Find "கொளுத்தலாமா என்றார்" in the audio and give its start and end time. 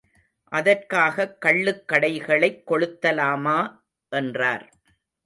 2.67-4.65